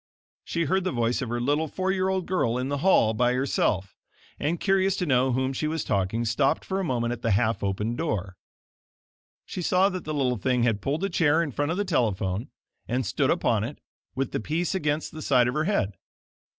[0.43, 3.33] She heard the voice of her little, four year old girl in the hall by
[3.33, 3.95] herself,
[4.39, 7.29] and, curious to know to whom she was talking, stopped for a moment at the
[7.29, 8.35] half opened door.
[9.45, 12.49] She saw that the little thing had pulled a chair in front of the telephone,
[12.87, 13.77] and stood upon it,
[14.15, 15.93] with the piece against the side of her head.